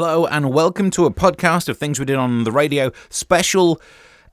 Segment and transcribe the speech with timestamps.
[0.00, 3.80] Hello, and welcome to a podcast of things we did on the radio, special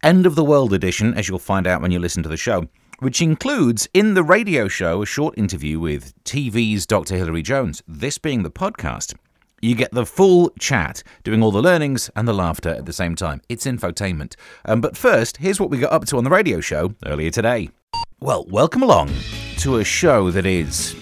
[0.03, 2.67] end of the world edition, as you'll find out when you listen to the show,
[2.99, 7.15] which includes in the radio show a short interview with TV's Dr.
[7.15, 7.81] Hilary Jones.
[7.87, 9.15] This being the podcast,
[9.59, 13.15] you get the full chat, doing all the learnings and the laughter at the same
[13.15, 13.41] time.
[13.49, 14.35] It's infotainment.
[14.65, 17.71] Um, but first, here's what we got up to on the radio show earlier today.
[18.19, 19.09] Well, welcome along
[19.61, 20.95] to a show that is.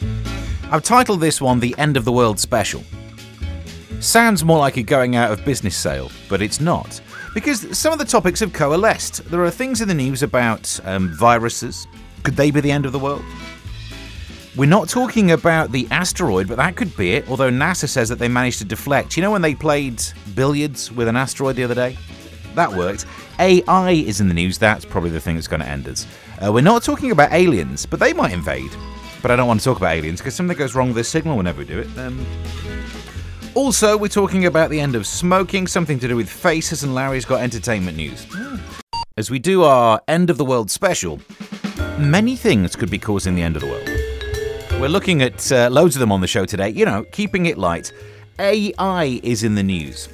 [0.71, 2.81] I've titled this one The End of the World Special.
[3.99, 7.01] Sounds more like a going out of business sale, but it's not.
[7.33, 9.25] Because some of the topics have coalesced.
[9.29, 11.87] There are things in the news about um, viruses.
[12.23, 13.23] Could they be the end of the world?
[14.55, 18.19] We're not talking about the asteroid, but that could be it, although NASA says that
[18.19, 19.17] they managed to deflect.
[19.17, 20.01] You know when they played
[20.35, 21.97] billiards with an asteroid the other day?
[22.53, 23.07] That worked.
[23.39, 26.05] AI is in the news, that's probably the thing that's going to end us.
[26.39, 28.71] Uh, we're not talking about aliens, but they might invade.
[29.23, 31.37] But I don't want to talk about aliens because something goes wrong with the signal
[31.37, 31.97] whenever we do it.
[31.97, 32.23] Um,
[33.55, 37.25] also, we're talking about the end of smoking, something to do with faces, and Larry's
[37.25, 38.25] got entertainment news.
[39.17, 41.19] As we do our end of the world special,
[41.97, 44.81] many things could be causing the end of the world.
[44.81, 47.57] We're looking at uh, loads of them on the show today, you know, keeping it
[47.57, 47.93] light.
[48.39, 50.09] AI is in the news.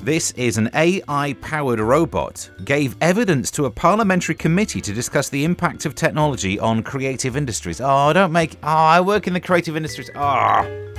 [0.00, 5.44] This is an AI powered robot, gave evidence to a parliamentary committee to discuss the
[5.44, 7.80] impact of technology on creative industries.
[7.82, 8.56] Oh, don't make.
[8.62, 10.10] Oh, I work in the creative industries.
[10.14, 10.90] Oh.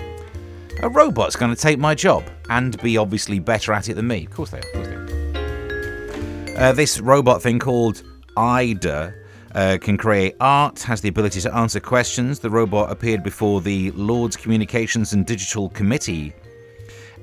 [0.84, 4.26] A robot's going to take my job and be obviously better at it than me.
[4.26, 4.62] Of course they are.
[4.62, 6.58] Of course they are.
[6.58, 8.02] Uh, this robot thing called
[8.36, 9.12] Ai-Da
[9.54, 12.40] uh, can create art, has the ability to answer questions.
[12.40, 16.34] The robot appeared before the Lords Communications and Digital Committee.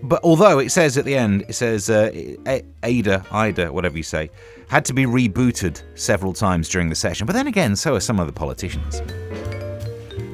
[0.04, 2.10] But although it says at the end, it says uh,
[2.84, 4.30] Ada, Ida, whatever you say,
[4.68, 7.26] had to be rebooted several times during the session.
[7.26, 9.02] But then again, so are some of the politicians.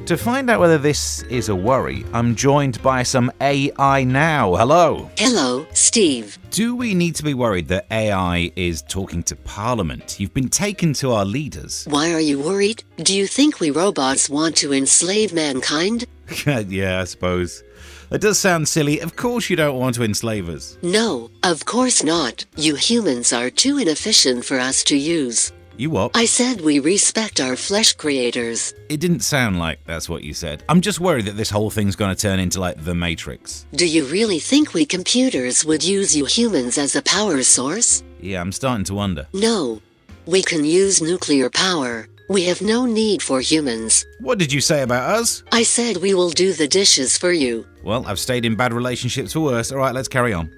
[0.05, 4.53] To find out whether this is a worry, I'm joined by some AI now.
[4.53, 5.09] Hello.
[5.17, 6.37] Hello, Steve.
[6.51, 10.19] Do we need to be worried that AI is talking to Parliament?
[10.19, 11.87] You've been taken to our leaders.
[11.89, 12.83] Why are you worried?
[12.97, 16.05] Do you think we robots want to enslave mankind?
[16.45, 17.63] yeah, I suppose.
[18.09, 18.99] That does sound silly.
[18.99, 20.77] Of course, you don't want to enslave us.
[20.83, 22.45] No, of course not.
[22.55, 25.51] You humans are too inefficient for us to use.
[25.77, 26.11] You what?
[26.15, 28.73] I said we respect our flesh creators.
[28.87, 30.63] It didn't sound like that's what you said.
[30.69, 33.65] I'm just worried that this whole thing's going to turn into like the Matrix.
[33.73, 38.03] Do you really think we computers would use you humans as a power source?
[38.21, 39.27] Yeah, I'm starting to wonder.
[39.33, 39.81] No.
[40.25, 42.07] We can use nuclear power.
[42.29, 44.05] We have no need for humans.
[44.19, 45.43] What did you say about us?
[45.51, 47.67] I said we will do the dishes for you.
[47.83, 49.71] Well, I've stayed in bad relationships for worse.
[49.71, 50.49] All right, let's carry on.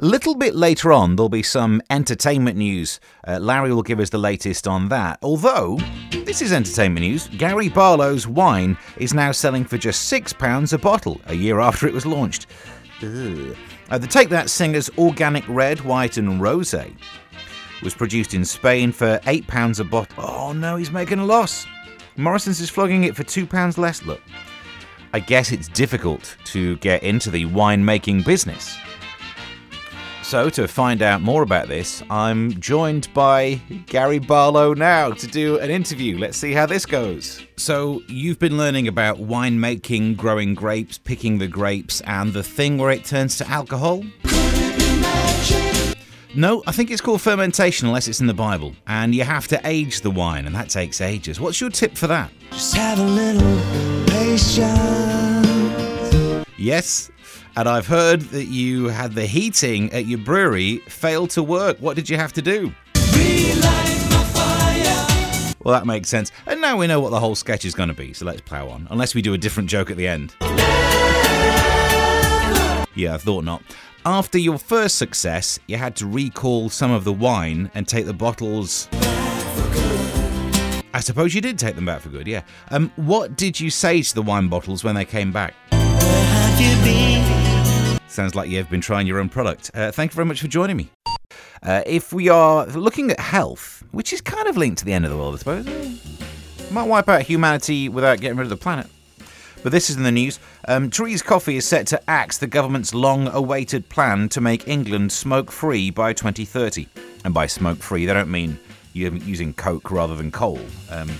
[0.00, 2.98] A little bit later on, there'll be some entertainment news.
[3.28, 5.20] Uh, Larry will give us the latest on that.
[5.22, 5.78] Although,
[6.10, 7.28] this is entertainment news.
[7.28, 11.94] Gary Barlow's wine is now selling for just £6 a bottle, a year after it
[11.94, 12.48] was launched.
[13.00, 16.74] Uh, the Take That singer's organic red, white, and rose
[17.80, 20.24] was produced in Spain for £8 a bottle.
[20.24, 21.66] Oh no, he's making a loss.
[22.16, 24.02] Morrison's is flogging it for £2 less.
[24.02, 24.22] Look,
[25.12, 28.76] I guess it's difficult to get into the winemaking business.
[30.24, 35.58] So, to find out more about this, I'm joined by Gary Barlow now to do
[35.58, 36.16] an interview.
[36.16, 37.44] Let's see how this goes.
[37.58, 42.90] So, you've been learning about winemaking, growing grapes, picking the grapes, and the thing where
[42.90, 44.02] it turns to alcohol?
[46.34, 48.74] No, I think it's called fermentation unless it's in the Bible.
[48.86, 51.38] And you have to age the wine, and that takes ages.
[51.38, 52.32] What's your tip for that?
[52.50, 53.60] Just have a little
[54.06, 55.44] patience.
[56.56, 57.10] Yes,
[57.56, 61.78] and I've heard that you had the heating at your brewery fail to work.
[61.78, 62.72] What did you have to do?
[65.64, 66.30] Well, that makes sense.
[66.46, 68.68] And now we know what the whole sketch is going to be, so let's plow
[68.68, 68.86] on.
[68.90, 70.34] Unless we do a different joke at the end.
[72.94, 73.62] Yeah, I thought not.
[74.04, 78.12] After your first success, you had to recall some of the wine and take the
[78.12, 78.88] bottles.
[80.92, 82.42] I suppose you did take them back for good, yeah.
[82.70, 85.54] Um, what did you say to the wine bottles when they came back?
[88.14, 89.72] Sounds like you've been trying your own product.
[89.74, 90.88] Uh, thank you very much for joining me.
[91.64, 95.04] Uh, if we are looking at health, which is kind of linked to the end
[95.04, 98.86] of the world, I suppose, might wipe out humanity without getting rid of the planet.
[99.64, 100.38] But this is in the news.
[100.68, 105.10] Um, Thérèse Coffey is set to axe the government's long awaited plan to make England
[105.10, 106.86] smoke free by 2030.
[107.24, 108.60] And by smoke free, they don't mean
[108.92, 110.60] you're using coke rather than coal.
[110.88, 111.10] Um,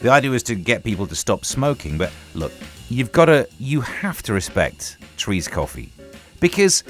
[0.00, 2.52] the idea is to get people to stop smoking, but look,
[2.90, 5.90] you've got to, you have to respect Thérèse Coffey
[6.42, 6.84] because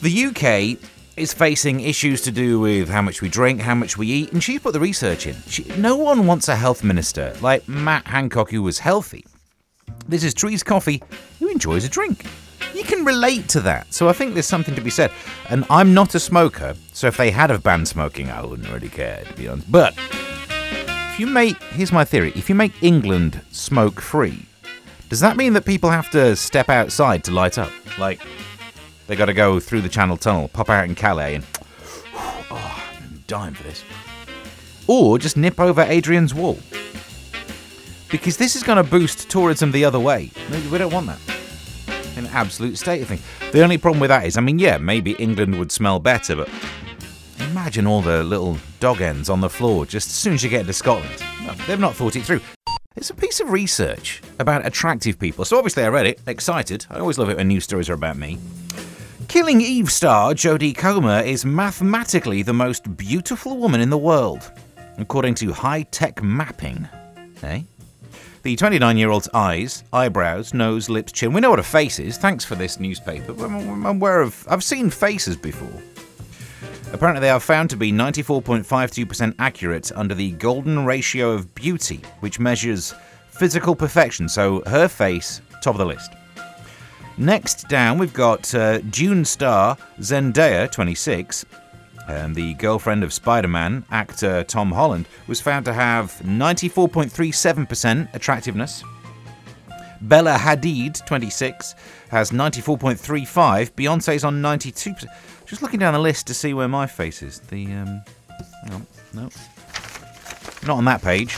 [0.00, 0.78] the UK
[1.16, 4.42] is facing issues to do with how much we drink, how much we eat, and
[4.42, 5.36] she's put the research in.
[5.46, 9.26] She, no one wants a health minister like Matt Hancock who was healthy.
[10.08, 11.02] This is Thérèse Coffey
[11.38, 12.24] who enjoys a drink.
[12.74, 13.92] you can relate to that.
[13.92, 15.10] So I think there's something to be said.
[15.50, 18.88] And I'm not a smoker, so if they had have banned smoking, I wouldn't really
[18.88, 19.70] care, to be honest.
[19.70, 24.46] But if you make, here's my theory if you make England smoke free,
[25.08, 27.70] does that mean that people have to step outside to light up?
[27.98, 28.22] Like,
[29.06, 31.44] they got to go through the Channel Tunnel, pop out in Calais, and
[32.14, 33.84] oh, I'm dying for this.
[34.86, 36.58] Or just nip over Hadrian's Wall.
[38.10, 40.30] Because this is going to boost tourism the other way.
[40.50, 41.18] Maybe we don't want that.
[42.16, 43.20] An absolute state of thing.
[43.52, 46.50] The only problem with that is, I mean, yeah, maybe England would smell better, but
[47.38, 50.66] imagine all the little dog ends on the floor just as soon as you get
[50.66, 51.22] to Scotland.
[51.66, 52.40] They've not thought it through.
[52.96, 55.46] It's a piece of research about attractive people.
[55.46, 56.84] So obviously I read it, excited.
[56.90, 58.38] I always love it when news stories are about me.
[59.28, 64.50] Killing Eve star Jodie Comer is mathematically the most beautiful woman in the world,
[64.98, 66.88] according to high tech mapping.
[67.42, 67.62] Eh?
[68.42, 71.32] The 29 year old's eyes, eyebrows, nose, lips, chin.
[71.32, 72.18] We know what a face is.
[72.18, 73.32] Thanks for this newspaper.
[73.44, 74.46] I'm aware of.
[74.50, 75.82] I've seen faces before.
[76.92, 82.38] Apparently, they are found to be 94.52% accurate under the golden ratio of beauty, which
[82.38, 82.94] measures
[83.30, 84.28] physical perfection.
[84.28, 86.12] So her face, top of the list.
[87.22, 91.46] Next down, we've got uh, Dune star Zendaya, 26.
[92.08, 98.82] Um, the girlfriend of Spider Man, actor Tom Holland, was found to have 94.37% attractiveness.
[100.00, 101.76] Bella Hadid, 26,
[102.10, 103.70] has 94.35.
[103.70, 105.06] Beyonce's on 92%.
[105.46, 107.38] Just looking down the list to see where my face is.
[107.38, 108.02] The um,
[108.66, 108.82] no,
[109.14, 109.28] no,
[110.66, 111.36] not on that page.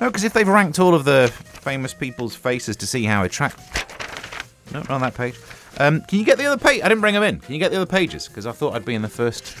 [0.00, 1.30] No, because if they've ranked all of the
[1.60, 3.79] famous people's faces to see how attract.
[4.72, 5.34] No, not on that page.
[5.78, 6.82] Um, can you get the other page?
[6.82, 7.40] I didn't bring them in.
[7.40, 8.28] Can you get the other pages?
[8.28, 9.56] Because I thought I'd be in the first.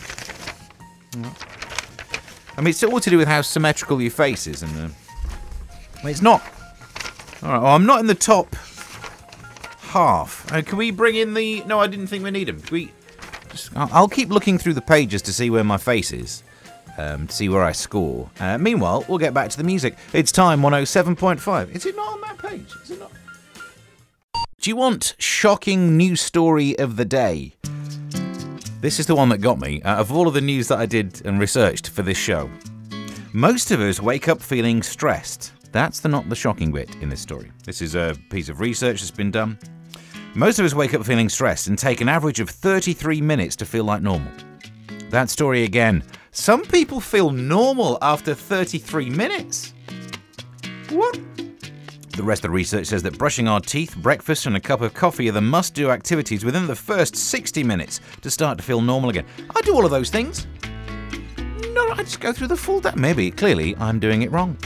[2.56, 4.82] I mean, it's all to do with how symmetrical your face is, and I
[6.02, 6.42] mean, it's not.
[7.42, 8.54] All right, well, I'm not in the top
[9.80, 10.50] half.
[10.52, 11.62] Uh, can we bring in the?
[11.64, 12.60] No, I didn't think we need them.
[12.60, 12.92] Can we?
[13.50, 16.42] Just, I'll, I'll keep looking through the pages to see where my face is.
[16.98, 18.28] Um, to see where I score.
[18.38, 19.96] Uh, meanwhile, we'll get back to the music.
[20.12, 21.74] It's time 107.5.
[21.74, 22.70] Is it not on that page?
[22.82, 23.10] Is it not?
[24.60, 27.54] Do you want shocking news story of the day?
[28.82, 30.84] This is the one that got me out of all of the news that I
[30.84, 32.50] did and researched for this show.
[33.32, 35.54] Most of us wake up feeling stressed.
[35.72, 37.50] That's the not the shocking bit in this story.
[37.64, 39.58] This is a piece of research that's been done.
[40.34, 43.64] Most of us wake up feeling stressed and take an average of 33 minutes to
[43.64, 44.30] feel like normal.
[45.08, 46.04] That story again.
[46.32, 49.72] Some people feel normal after 33 minutes.
[50.90, 51.18] What?
[52.20, 54.92] The rest of the research says that brushing our teeth, breakfast, and a cup of
[54.92, 58.82] coffee are the must do activities within the first 60 minutes to start to feel
[58.82, 59.24] normal again.
[59.56, 60.46] I do all of those things.
[61.72, 62.90] No, I just go through the full day.
[62.94, 64.58] Maybe, clearly, I'm doing it wrong.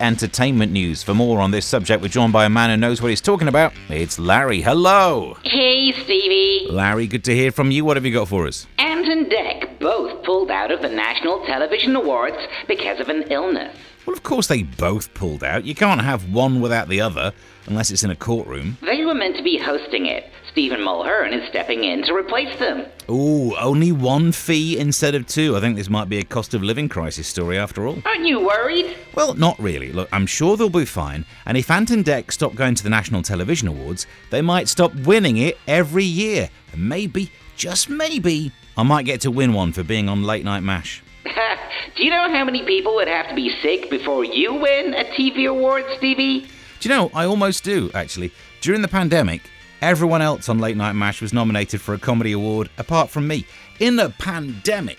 [0.00, 1.02] Entertainment news.
[1.02, 3.48] For more on this subject, we're joined by a man who knows what he's talking
[3.48, 3.74] about.
[3.90, 4.62] It's Larry.
[4.62, 5.36] Hello.
[5.42, 6.68] Hey, Stevie.
[6.70, 7.84] Larry, good to hear from you.
[7.84, 8.66] What have you got for us?
[8.78, 13.76] Ant and Dec both pulled out of the National Television Awards because of an illness.
[14.06, 15.64] Well, of course they both pulled out.
[15.64, 17.32] You can't have one without the other,
[17.66, 18.78] unless it's in a courtroom.
[18.82, 20.30] They were meant to be hosting it.
[20.52, 22.86] Stephen Mulhern is stepping in to replace them.
[23.10, 25.54] Ooh, only one fee instead of two.
[25.56, 27.98] I think this might be a cost of living crisis story after all.
[28.06, 28.96] Aren't you worried?
[29.14, 29.92] Well, not really.
[29.92, 31.26] Look, I'm sure they'll be fine.
[31.44, 34.94] And if Ant and Dec stop going to the National Television Awards, they might stop
[34.94, 36.48] winning it every year.
[36.72, 40.62] And maybe, just maybe, I might get to win one for being on Late Night
[40.62, 41.02] MASH.
[41.96, 45.04] Do you know how many people would have to be sick before you win a
[45.04, 46.48] TV award, Stevie?
[46.80, 48.32] Do you know, I almost do, actually.
[48.60, 49.42] During the pandemic,
[49.80, 53.46] everyone else on Late Night MASH was nominated for a comedy award apart from me.
[53.80, 54.98] In a pandemic.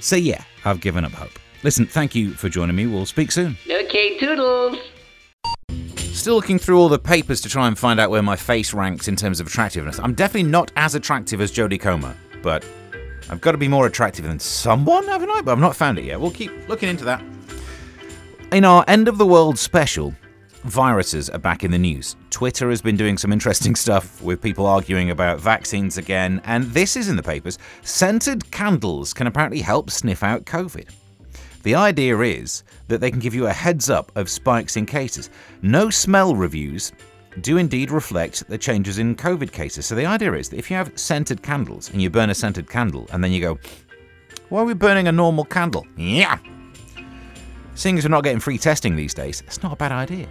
[0.00, 1.38] So, yeah, I've given up hope.
[1.62, 2.86] Listen, thank you for joining me.
[2.86, 3.56] We'll speak soon.
[3.70, 4.76] Okay, toodles.
[5.96, 9.08] Still looking through all the papers to try and find out where my face ranks
[9.08, 9.98] in terms of attractiveness.
[9.98, 12.64] I'm definitely not as attractive as Jodie Comer, but
[13.30, 15.40] I've got to be more attractive than someone, haven't I?
[15.40, 16.20] But I've not found it yet.
[16.20, 17.22] We'll keep looking into that.
[18.52, 20.14] In our End of the World special,
[20.64, 22.16] viruses are back in the news.
[22.30, 26.96] Twitter has been doing some interesting stuff with people arguing about vaccines again, and this
[26.96, 27.58] is in the papers.
[27.82, 30.88] Scented candles can apparently help sniff out COVID.
[31.62, 35.30] The idea is that they can give you a heads up of spikes in cases.
[35.62, 36.92] No smell reviews
[37.40, 39.86] do indeed reflect the changes in COVID cases.
[39.86, 42.68] So the idea is that if you have scented candles and you burn a scented
[42.68, 43.58] candle and then you go,
[44.48, 45.86] why are we burning a normal candle?
[45.96, 46.38] Yeah.
[47.74, 50.28] Seeing as we're not getting free testing these days, it's not a bad idea.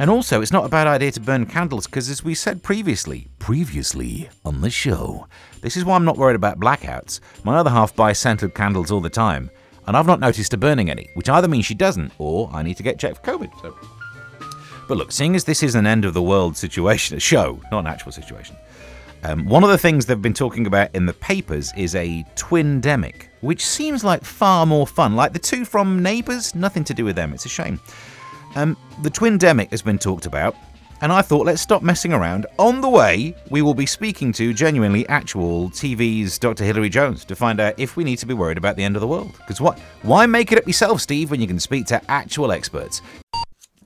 [0.00, 3.28] And also, it's not a bad idea to burn candles because, as we said previously,
[3.38, 5.28] previously on the show,
[5.60, 7.20] this is why I'm not worried about blackouts.
[7.44, 9.52] My other half buys scented candles all the time,
[9.86, 12.76] and I've not noticed her burning any, which either means she doesn't or I need
[12.78, 13.52] to get checked for COVID.
[13.62, 13.76] So.
[14.86, 17.80] But look, seeing as this is an end of the world situation, a show, not
[17.80, 18.56] an actual situation,
[19.24, 23.28] um, one of the things they've been talking about in the papers is a twindemic,
[23.40, 25.16] which seems like far more fun.
[25.16, 27.32] Like the two from Neighbours, nothing to do with them.
[27.32, 27.80] It's a shame.
[28.54, 30.54] Um, the twindemic has been talked about,
[31.00, 32.46] and I thought let's stop messing around.
[32.58, 36.64] On the way, we will be speaking to genuinely actual TV's Dr.
[36.64, 39.00] Hilary Jones to find out if we need to be worried about the end of
[39.00, 39.32] the world.
[39.38, 39.78] Because what?
[40.02, 43.00] Why make it up yourself, Steve, when you can speak to actual experts?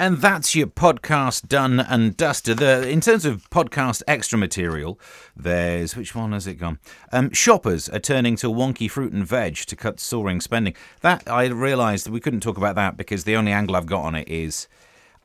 [0.00, 2.59] And that's your podcast done and dusted.
[2.59, 5.00] The, in terms of podcast extra material,
[5.37, 6.78] there's which one has it gone?
[7.11, 10.75] Um, shoppers are turning to wonky fruit and veg to cut soaring spending.
[11.00, 14.14] That I realised we couldn't talk about that because the only angle I've got on
[14.14, 14.69] it is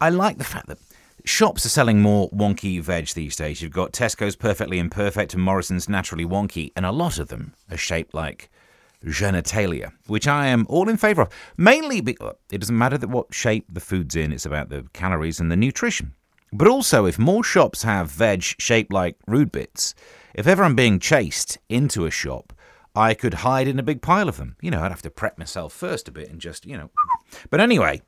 [0.02, 0.80] I like the fact that
[1.24, 3.62] shops are selling more wonky veg these days.
[3.62, 7.78] You've got Tesco's Perfectly Imperfect and Morrison's Naturally Wonky, and a lot of them are
[7.78, 8.50] shaped like
[9.06, 11.30] genitalia, which I am all in favour of.
[11.58, 14.86] Mainly, because uh, it doesn't matter that what shape the food's in; it's about the
[14.94, 16.14] calories and the nutrition.
[16.52, 19.96] But also, if more shops have veg shaped like rude bits,
[20.36, 22.54] if ever I'm being chased into a shop,
[22.96, 24.56] I could hide in a big pile of them.
[24.62, 26.92] You know, I'd have to prep myself first a bit and just, you know.
[27.50, 28.04] But anyway,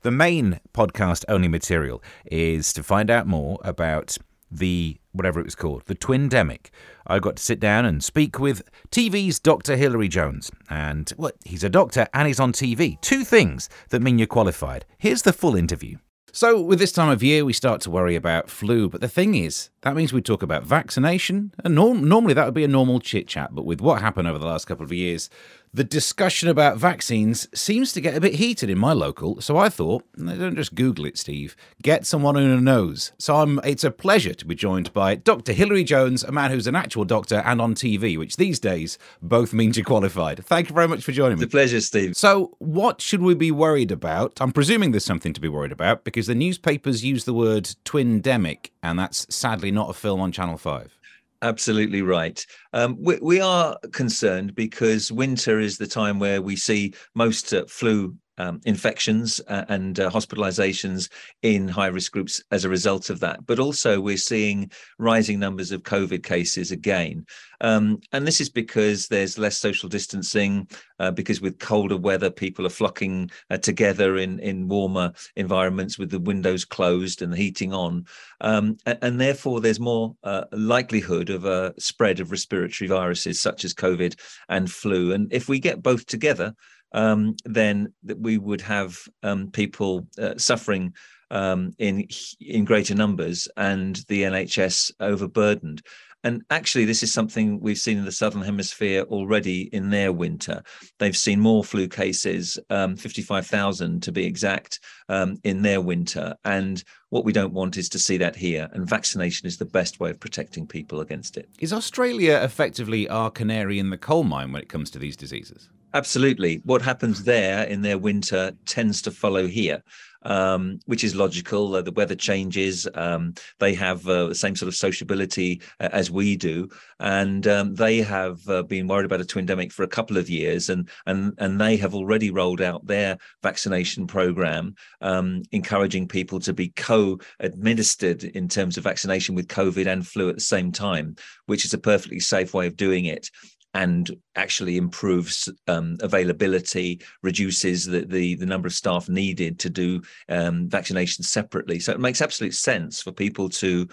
[0.00, 4.16] the main podcast only material is to find out more about
[4.52, 6.70] the whatever it was called, the Twindemic.
[7.06, 9.76] I got to sit down and speak with TV's Dr.
[9.76, 10.50] Hilary Jones.
[10.70, 13.00] And well, he's a doctor and he's on TV.
[13.00, 14.84] Two things that mean you're qualified.
[14.98, 15.98] Here's the full interview.
[16.34, 18.88] So, with this time of year, we start to worry about flu.
[18.88, 21.52] But the thing is, that means we talk about vaccination.
[21.62, 23.54] And norm- normally that would be a normal chit chat.
[23.54, 25.28] But with what happened over the last couple of years,
[25.74, 29.70] the discussion about vaccines seems to get a bit heated in my local, so I
[29.70, 31.56] thought, don't just Google it, Steve.
[31.82, 33.12] Get someone who knows.
[33.18, 35.54] So I'm, it's a pleasure to be joined by Dr.
[35.54, 39.54] Hilary Jones, a man who's an actual doctor and on TV, which these days both
[39.54, 40.44] means you're qualified.
[40.44, 41.44] Thank you very much for joining me.
[41.44, 42.16] It's a pleasure, Steve.
[42.16, 44.42] So, what should we be worried about?
[44.42, 48.70] I'm presuming there's something to be worried about because the newspapers use the word twindemic,
[48.82, 50.98] and that's sadly not a film on Channel 5.
[51.42, 52.44] Absolutely right.
[52.72, 57.64] Um, we, we, are concerned because winter is the time where we see most uh,
[57.66, 61.08] flu um, infections uh, and uh, hospitalizations
[61.42, 63.46] in high risk groups as a result of that.
[63.46, 67.26] But also, we're seeing rising numbers of COVID cases again.
[67.60, 70.68] Um, and this is because there's less social distancing,
[70.98, 76.10] uh, because with colder weather, people are flocking uh, together in, in warmer environments with
[76.10, 78.04] the windows closed and the heating on.
[78.40, 83.64] Um, and, and, therefore, there's more uh, likelihood of a spread of respiratory viruses such
[83.64, 84.18] as COVID
[84.48, 85.12] and flu.
[85.12, 86.54] And if we get both together,
[86.92, 90.94] um, then that we would have um, people uh, suffering
[91.30, 92.06] um, in
[92.40, 95.82] in greater numbers and the NHS overburdened.
[96.24, 100.62] And actually, this is something we've seen in the Southern Hemisphere already in their winter.
[100.98, 106.36] They've seen more flu cases, um, 55,000 to be exact, um, in their winter.
[106.44, 108.68] And what we don't want is to see that here.
[108.72, 111.48] And vaccination is the best way of protecting people against it.
[111.58, 115.70] Is Australia effectively our canary in the coal mine when it comes to these diseases?
[115.94, 116.60] Absolutely.
[116.64, 119.82] What happens there in their winter tends to follow here,
[120.22, 121.74] um, which is logical.
[121.74, 122.88] Uh, the weather changes.
[122.94, 127.74] Um, they have uh, the same sort of sociability uh, as we do, and um,
[127.74, 131.34] they have uh, been worried about a twindemic for a couple of years, and and
[131.38, 138.24] and they have already rolled out their vaccination program, um, encouraging people to be co-administered
[138.24, 141.78] in terms of vaccination with COVID and flu at the same time, which is a
[141.78, 143.28] perfectly safe way of doing it
[143.74, 150.02] and actually improves um, availability, reduces the, the, the number of staff needed to do
[150.28, 151.78] um, vaccinations separately.
[151.78, 153.88] So it makes absolute sense for people to,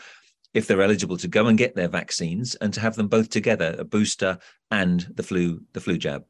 [0.54, 3.76] if they're eligible, to go and get their vaccines and to have them both together,
[3.78, 4.38] a booster
[4.72, 6.26] and the flu the flu jab.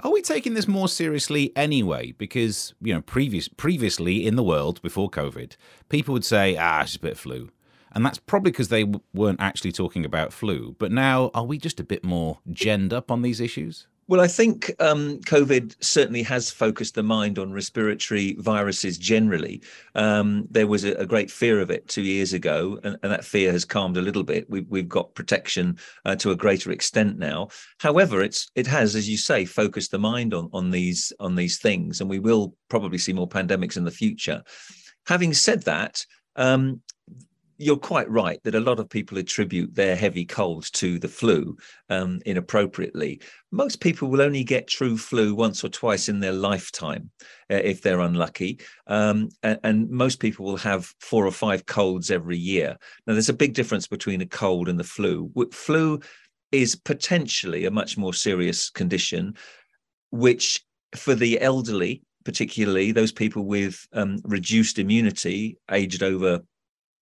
[0.00, 2.12] Are we taking this more seriously anyway?
[2.12, 5.56] Because you know, previous previously in the world before COVID,
[5.88, 7.50] people would say, "Ah, it's a bit of flu."
[7.94, 10.74] And that's probably because they w- weren't actually talking about flu.
[10.78, 13.86] But now, are we just a bit more genned up on these issues?
[14.06, 19.62] Well, I think um, COVID certainly has focused the mind on respiratory viruses generally.
[19.94, 23.24] Um, there was a, a, great fear of it two years ago, and, and, that
[23.24, 24.48] fear has calmed a little bit.
[24.50, 27.48] We've, we've got protection uh, to a greater extent now.
[27.78, 31.56] However, it's it has, as you say, focused the mind on on these on these
[31.58, 34.42] things, and we will probably see more pandemics in the future.
[35.06, 36.04] Having said that,
[36.36, 36.82] um,
[37.58, 41.56] you're quite right that a lot of people attribute their heavy colds to the flu
[41.88, 43.20] um, inappropriately.
[43.52, 47.10] Most people will only get true flu once or twice in their lifetime
[47.50, 48.60] uh, if they're unlucky.
[48.86, 52.76] Um, and, and, most people will have four or five colds every year.
[53.06, 55.30] Now, there's a big difference between a cold and the flu.
[55.52, 56.00] Flu
[56.50, 59.34] is potentially a much more serious condition,
[60.10, 60.64] which
[60.96, 66.40] for the elderly particularly those people with um, reduced immunity, aged over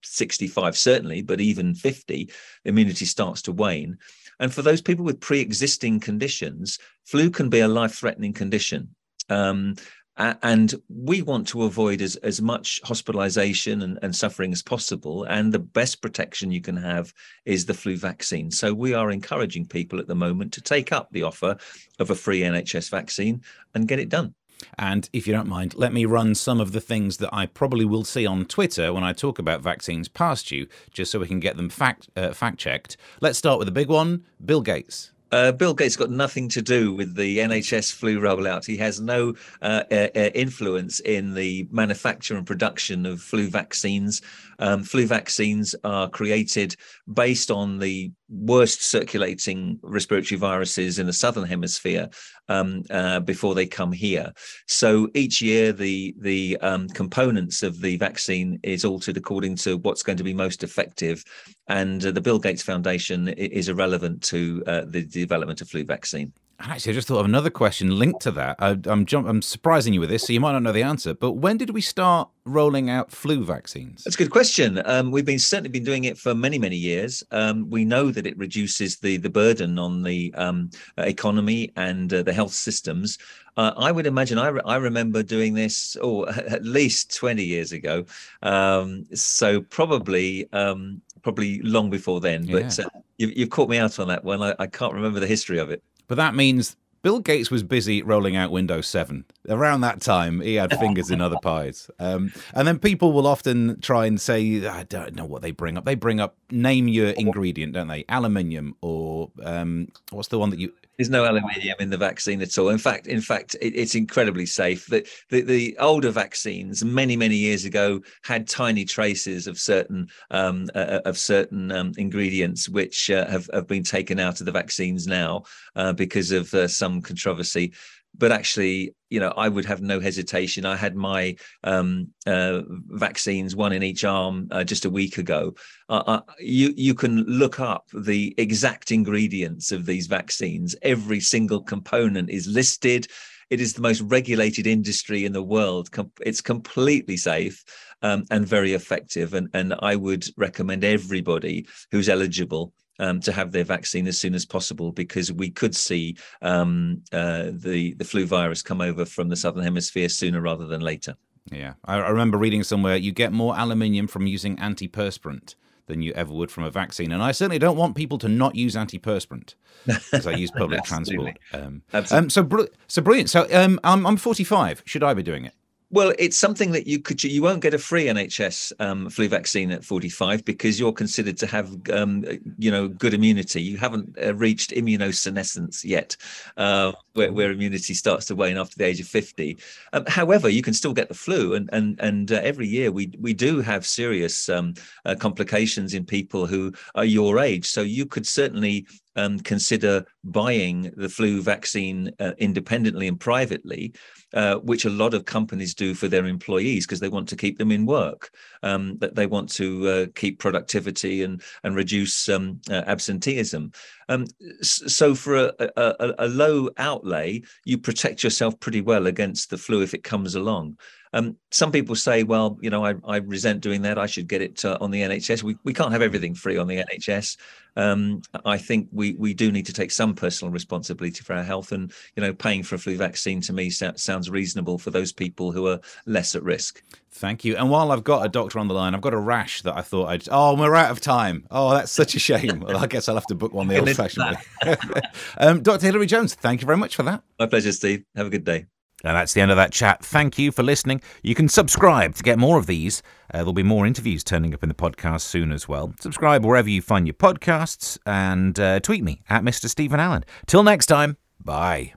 [0.03, 2.31] 65 certainly, but even 50,
[2.65, 3.99] immunity starts to wane.
[4.41, 8.95] And for those people with pre-existing conditions, flu can be a life-threatening condition.
[9.29, 9.77] Um,
[10.17, 15.25] and we want to avoid as, as much hospitalization and, and suffering as possible.
[15.25, 17.15] And the best protection you can have
[17.47, 18.51] is the flu vaccine.
[18.51, 21.57] So we are encouraging people at the moment to take up the offer
[21.99, 23.43] of a free NHS vaccine
[23.75, 24.35] and get it done.
[24.79, 27.85] And if you don't mind, let me run some of the things that I probably
[27.85, 31.41] will see on Twitter when I talk about vaccines past you, just so we can
[31.41, 32.97] get them fact uh, fact checked.
[33.21, 35.13] Let's start with the big one: Bill Gates.
[35.33, 38.67] Uh, Bill Gates got nothing to do with the NHS flu rollout.
[38.67, 44.21] He has no uh, uh, uh, influence in the manufacture and production of flu vaccines.
[44.59, 46.77] Um, flu vaccines are created
[47.11, 52.09] based on the worst circulating respiratory viruses in the southern hemisphere
[52.49, 54.33] um, uh, before they come here.
[54.67, 60.03] So each year, the the um, components of the vaccine is altered according to what's
[60.03, 61.23] going to be most effective,
[61.69, 66.33] and uh, the Bill Gates Foundation is irrelevant to uh, the development of flu vaccine.
[66.65, 68.57] Actually, I just thought of another question linked to that.
[68.61, 71.13] I, am jump, I'm surprising you with this, so you might not know the answer.
[71.13, 74.05] But when did we start rolling out flu vaccines?
[74.05, 74.81] That's a good question.
[74.85, 77.25] Um, we've been certainly been doing it for many, many years.
[77.33, 82.23] Um, we know that it reduces the the burden on the um, economy and uh,
[82.23, 83.19] the health systems.
[83.57, 87.73] Uh, I would imagine I, re- I remember doing this oh at least 20 years
[87.73, 88.05] ago.
[88.43, 92.45] Um, so probably um, probably long before then.
[92.45, 92.61] Yeah.
[92.61, 92.89] But uh,
[93.19, 94.43] you've, you've caught me out on that one.
[94.43, 95.83] I, I can't remember the history of it.
[96.13, 99.25] But that means Bill Gates was busy rolling out Windows 7.
[99.49, 101.91] Around that time, he had fingers in other pies.
[101.99, 105.79] Um, and then people will often try and say, I don't know what they bring
[105.79, 105.87] up.
[105.87, 108.05] They bring up name your ingredient, don't they?
[108.11, 112.57] Aluminium or um, what's the one that you there's no aluminium in the vaccine at
[112.59, 112.69] all.
[112.69, 114.87] In fact, in fact, it, it's incredibly safe.
[114.87, 120.69] The, the, the older vaccines, many many years ago, had tiny traces of certain um,
[120.75, 124.53] uh, uh, of certain um, ingredients which uh, have have been taken out of the
[124.53, 125.45] vaccines now
[125.77, 127.73] uh, because of uh, some controversy
[128.17, 130.67] but actually, you know, I would have no hesitation.
[130.67, 135.55] I had my um, uh, vaccines, one in each arm, uh, just a week ago.
[135.89, 140.77] Uh, you you can look up the exact ingredients of these vaccines.
[140.83, 143.07] Every single component is listed.
[143.51, 145.91] It is the most regulated industry in the world.
[146.21, 147.63] It's completely safe
[148.03, 149.35] um, and very effective.
[149.35, 154.35] And and I would recommend everybody who's eligible um, to have their vaccine as soon
[154.35, 159.29] as possible because we could see um, uh, the the flu virus come over from
[159.29, 161.17] the southern hemisphere sooner rather than later.
[161.51, 166.13] Yeah, I, I remember reading somewhere you get more aluminium from using antiperspirant than you
[166.13, 169.57] ever would from a vaccine, and I certainly don't want people to not use antiperspirant
[169.87, 171.37] because I use public transport.
[171.53, 173.31] Um, um, so, br- so brilliant.
[173.31, 174.85] So, um, I'm, I'm 45.
[174.87, 175.55] Should I be doing it?
[175.93, 179.71] Well, it's something that you could you won't get a free NHS um, flu vaccine
[179.71, 182.25] at 45 because you're considered to have um,
[182.59, 183.61] you know good immunity.
[183.61, 186.17] You haven't uh, reached immunosenescence yet,
[186.57, 189.59] uh, where, where, immunity starts to wane after the age of 50.
[189.93, 193.13] Um, however, you can still get the flu, and and and uh, every year we
[193.21, 194.73] we do have serious um,
[195.05, 197.67] uh, complications in people who are your age.
[197.67, 203.93] So you could certainly um, consider buying the flu vaccine uh, independently and privately,
[204.35, 207.59] uh, which a lot of companies do for their employees because they want to keep
[207.59, 208.31] them in work,
[208.63, 213.73] um, that they want to uh, keep productivity and and reduce um, uh, absenteeism.
[214.09, 214.27] Um,
[214.63, 219.83] so for a, a, a low outlay, you protect yourself pretty well against the flu
[219.83, 220.79] if it comes along.
[221.15, 223.99] Um, some people say, well, you know, I, I resent doing that.
[223.99, 225.43] I should get it uh, on the NHS.
[225.43, 227.37] We, we can't have everything free on the NHS.
[227.77, 231.73] Um, I think we we do need to take some personal responsibility for our health,
[231.73, 235.53] and you know, paying for a flu vaccine to me sounds reasonable for those people
[235.53, 236.83] who are less at risk.
[237.15, 237.57] Thank you.
[237.57, 239.83] And while I've got a doctor on the line, I've got a rash that I
[239.83, 240.29] thought I'd.
[240.31, 241.47] Oh, we're out of time.
[241.51, 242.61] Oh, that's such a shame.
[242.61, 244.77] well, I guess I'll have to book one the old-fashioned way.
[245.39, 245.87] um, Dr.
[245.87, 247.23] Hilary Jones, thank you very much for that.
[247.39, 248.05] My pleasure, Steve.
[248.17, 248.67] Have a good day.
[249.05, 250.05] And that's the end of that chat.
[250.05, 251.03] Thank you for listening.
[251.23, 253.03] You can subscribe to get more of these.
[253.33, 255.93] Uh, there'll be more interviews turning up in the podcast soon as well.
[256.01, 259.69] Subscribe wherever you find your podcasts and uh, tweet me at Mr.
[259.69, 260.25] Stephen Allen.
[260.47, 261.95] Till next time, bye.